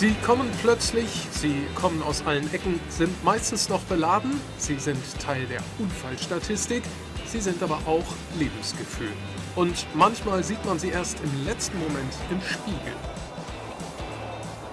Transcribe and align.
Sie 0.00 0.14
kommen 0.24 0.50
plötzlich, 0.62 1.10
sie 1.30 1.66
kommen 1.74 2.02
aus 2.02 2.24
allen 2.24 2.50
Ecken, 2.54 2.80
sind 2.88 3.22
meistens 3.22 3.68
noch 3.68 3.82
beladen, 3.82 4.40
sie 4.56 4.76
sind 4.76 5.02
Teil 5.20 5.44
der 5.46 5.60
Unfallstatistik, 5.78 6.82
sie 7.26 7.40
sind 7.40 7.62
aber 7.62 7.80
auch 7.86 8.06
Lebensgefühl. 8.38 9.12
Und 9.56 9.86
manchmal 9.94 10.42
sieht 10.42 10.64
man 10.64 10.78
sie 10.78 10.88
erst 10.88 11.18
im 11.20 11.44
letzten 11.44 11.78
Moment 11.78 12.14
im 12.30 12.40
Spiegel. 12.40 12.94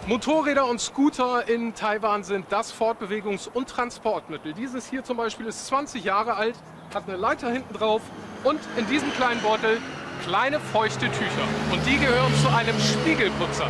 Motorräder 0.07 0.65
und 0.65 0.79
Scooter 0.79 1.49
in 1.49 1.73
Taiwan 1.75 2.23
sind 2.23 2.45
das 2.49 2.73
Fortbewegungs- 2.73 3.49
und 3.53 3.67
Transportmittel. 3.67 4.53
Dieses 4.53 4.89
hier 4.89 5.03
zum 5.03 5.17
Beispiel 5.17 5.47
ist 5.47 5.67
20 5.67 6.05
Jahre 6.05 6.35
alt, 6.35 6.55
hat 6.93 7.09
eine 7.09 7.17
Leiter 7.17 7.51
hinten 7.51 7.73
drauf 7.73 8.01
und 8.45 8.61
in 8.77 8.87
diesem 8.87 9.11
kleinen 9.15 9.41
Beutel 9.41 9.81
kleine 10.23 10.59
feuchte 10.59 11.05
Tücher. 11.07 11.47
Und 11.71 11.85
die 11.85 11.97
gehören 11.97 12.33
zu 12.41 12.49
einem 12.49 12.79
Spiegelputzer. 12.79 13.69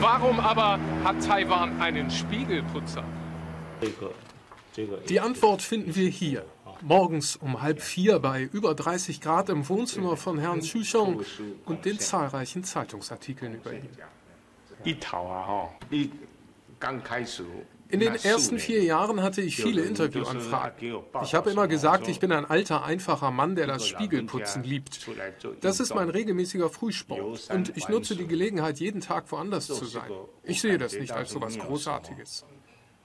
Warum 0.00 0.40
aber 0.40 0.78
hat 1.04 1.24
Taiwan 1.24 1.80
einen 1.80 2.10
Spiegelputzer? 2.10 3.04
Die 5.08 5.20
Antwort 5.20 5.62
finden 5.62 5.94
wir 5.94 6.08
hier. 6.08 6.44
Morgens 6.82 7.34
um 7.36 7.60
halb 7.60 7.80
vier 7.80 8.20
bei 8.20 8.42
über 8.42 8.74
30 8.74 9.20
Grad 9.20 9.48
im 9.48 9.68
Wohnzimmer 9.68 10.16
von 10.16 10.38
Herrn 10.38 10.60
Xuxiong 10.60 11.24
und 11.64 11.84
den 11.84 11.98
zahlreichen 11.98 12.62
Zeitungsartikeln 12.62 13.54
über 13.54 13.72
ihn. 13.72 13.88
In 17.90 18.00
den 18.00 18.14
ersten 18.14 18.58
vier 18.58 18.82
Jahren 18.82 19.22
hatte 19.22 19.40
ich 19.40 19.56
viele 19.56 19.82
Interviewanfragen. 19.82 21.02
Ich 21.22 21.34
habe 21.34 21.50
immer 21.50 21.68
gesagt, 21.68 22.08
ich 22.08 22.20
bin 22.20 22.32
ein 22.32 22.44
alter, 22.44 22.84
einfacher 22.84 23.30
Mann, 23.30 23.56
der 23.56 23.66
das 23.66 23.86
Spiegelputzen 23.86 24.62
liebt. 24.62 25.08
Das 25.60 25.80
ist 25.80 25.94
mein 25.94 26.10
regelmäßiger 26.10 26.68
Frühsport 26.68 27.48
und 27.50 27.76
ich 27.76 27.88
nutze 27.88 28.16
die 28.16 28.26
Gelegenheit, 28.26 28.78
jeden 28.78 29.00
Tag 29.00 29.30
woanders 29.32 29.66
zu 29.66 29.84
sein. 29.84 30.10
Ich 30.42 30.60
sehe 30.60 30.78
das 30.78 30.94
nicht 30.94 31.12
als 31.12 31.30
so 31.30 31.38
etwas 31.38 31.58
Großartiges. 31.58 32.44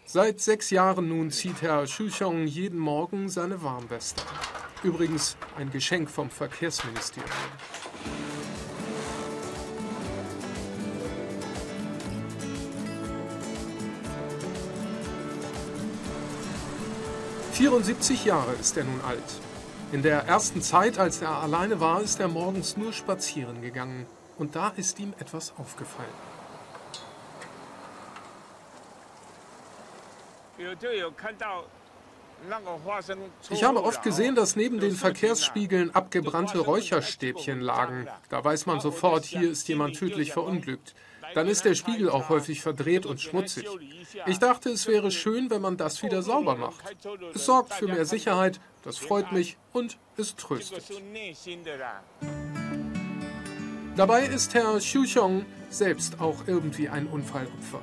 Seit 0.05 0.41
sechs 0.41 0.69
Jahren 0.69 1.07
nun 1.07 1.31
zieht 1.31 1.61
Herr 1.61 1.87
Shuchong 1.87 2.45
jeden 2.45 2.77
Morgen 2.77 3.29
seine 3.29 3.63
Warnweste 3.63 4.21
an. 4.21 4.27
Übrigens 4.83 5.37
ein 5.57 5.71
Geschenk 5.71 6.09
vom 6.09 6.29
Verkehrsministerium. 6.29 7.31
74 17.53 18.25
Jahre 18.25 18.53
ist 18.53 18.77
er 18.77 18.83
nun 18.83 18.99
alt. 19.07 19.23
In 19.91 20.01
der 20.01 20.25
ersten 20.25 20.63
Zeit, 20.63 20.97
als 20.97 21.21
er 21.21 21.29
alleine 21.29 21.79
war, 21.79 22.01
ist 22.01 22.19
er 22.19 22.27
morgens 22.27 22.77
nur 22.77 22.91
spazieren 22.93 23.61
gegangen. 23.61 24.07
Und 24.39 24.55
da 24.55 24.69
ist 24.75 24.99
ihm 24.99 25.13
etwas 25.19 25.53
aufgefallen. 25.59 26.09
Ich 33.51 33.63
habe 33.63 33.83
oft 33.83 34.01
gesehen, 34.01 34.33
dass 34.33 34.55
neben 34.55 34.79
den 34.79 34.95
Verkehrsspiegeln 34.95 35.93
abgebrannte 35.93 36.57
Räucherstäbchen 36.57 37.61
lagen. 37.61 38.07
Da 38.29 38.43
weiß 38.43 38.65
man 38.65 38.79
sofort, 38.79 39.25
hier 39.25 39.51
ist 39.51 39.67
jemand 39.67 39.95
tödlich 39.95 40.33
verunglückt. 40.33 40.95
Dann 41.35 41.47
ist 41.47 41.65
der 41.65 41.75
Spiegel 41.75 42.09
auch 42.09 42.29
häufig 42.29 42.61
verdreht 42.61 43.05
und 43.05 43.21
schmutzig. 43.21 43.65
Ich 44.25 44.39
dachte, 44.39 44.69
es 44.69 44.87
wäre 44.87 45.11
schön, 45.11 45.49
wenn 45.49 45.61
man 45.61 45.77
das 45.77 46.03
wieder 46.03 46.21
sauber 46.21 46.55
macht. 46.55 46.83
Es 47.33 47.45
sorgt 47.45 47.73
für 47.73 47.87
mehr 47.87 48.05
Sicherheit, 48.05 48.59
das 48.83 48.97
freut 48.97 49.31
mich 49.31 49.57
und 49.71 49.97
es 50.17 50.35
tröstet. 50.35 50.83
Dabei 53.95 54.25
ist 54.25 54.53
Herr 54.53 54.79
Xuxiong 54.79 55.45
selbst 55.69 56.19
auch 56.19 56.47
irgendwie 56.47 56.89
ein 56.89 57.07
Unfallopfer. 57.07 57.81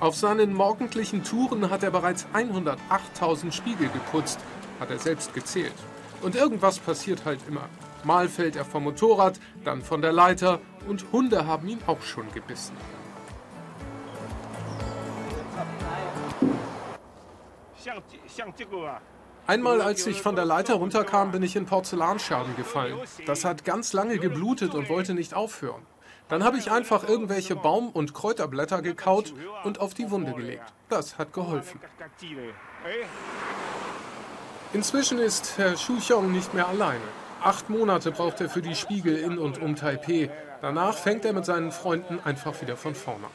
Auf 0.00 0.16
seinen 0.16 0.52
morgendlichen 0.52 1.22
Touren 1.22 1.70
hat 1.70 1.82
er 1.82 1.90
bereits 1.90 2.26
108.000 2.34 3.52
Spiegel 3.52 3.88
geputzt, 3.88 4.40
hat 4.80 4.90
er 4.90 4.98
selbst 4.98 5.32
gezählt. 5.32 5.74
Und 6.22 6.34
irgendwas 6.34 6.78
passiert 6.78 7.24
halt 7.24 7.40
immer. 7.46 7.68
Mal 8.04 8.28
fällt 8.28 8.56
er 8.56 8.64
vom 8.64 8.84
Motorrad, 8.84 9.38
dann 9.64 9.82
von 9.82 10.02
der 10.02 10.12
Leiter 10.12 10.60
und 10.88 11.06
Hunde 11.12 11.46
haben 11.46 11.68
ihn 11.68 11.80
auch 11.86 12.02
schon 12.02 12.30
gebissen. 12.32 12.76
Einmal, 19.46 19.80
als 19.80 20.06
ich 20.06 20.22
von 20.22 20.36
der 20.36 20.44
Leiter 20.44 20.74
runterkam, 20.74 21.32
bin 21.32 21.42
ich 21.42 21.56
in 21.56 21.66
Porzellanscherben 21.66 22.56
gefallen. 22.56 22.98
Das 23.26 23.44
hat 23.44 23.64
ganz 23.64 23.92
lange 23.92 24.18
geblutet 24.18 24.74
und 24.74 24.88
wollte 24.88 25.14
nicht 25.14 25.34
aufhören. 25.34 25.82
Dann 26.28 26.44
habe 26.44 26.58
ich 26.58 26.70
einfach 26.70 27.06
irgendwelche 27.06 27.56
Baum- 27.56 27.90
und 27.90 28.14
Kräuterblätter 28.14 28.82
gekaut 28.82 29.34
und 29.64 29.80
auf 29.80 29.94
die 29.94 30.10
Wunde 30.10 30.32
gelegt. 30.32 30.72
Das 30.88 31.18
hat 31.18 31.32
geholfen. 31.32 31.80
Inzwischen 34.72 35.18
ist 35.18 35.58
Herr 35.58 35.76
Shuxiong 35.76 36.32
nicht 36.32 36.54
mehr 36.54 36.68
alleine. 36.68 37.21
Acht 37.44 37.70
Monate 37.70 38.12
braucht 38.12 38.40
er 38.40 38.48
für 38.48 38.62
die 38.62 38.76
Spiegel 38.76 39.16
in 39.16 39.36
und 39.36 39.60
um 39.60 39.74
Taipeh. 39.74 40.30
Danach 40.60 40.94
fängt 40.96 41.24
er 41.24 41.32
mit 41.32 41.44
seinen 41.44 41.72
Freunden 41.72 42.20
einfach 42.24 42.60
wieder 42.62 42.76
von 42.76 42.94
vorne 42.94 43.24
an. 43.24 43.32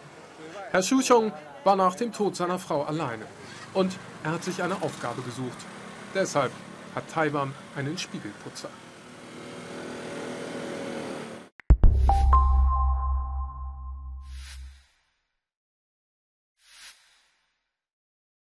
Herr 0.72 0.81
Shuxiong 0.81 1.34
war 1.66 1.75
nach 1.75 1.95
dem 1.95 2.13
Tod 2.13 2.38
seiner 2.38 2.57
Frau 2.57 2.84
alleine. 2.84 3.25
Und 3.73 3.97
er 4.23 4.31
hat 4.31 4.45
sich 4.45 4.63
eine 4.63 4.75
Aufgabe 4.81 5.22
gesucht. 5.23 5.57
Deshalb 6.16 6.53
hat 6.95 7.09
Taiwan 7.09 7.53
einen 7.75 7.97
Spiegelputzer. 7.97 8.69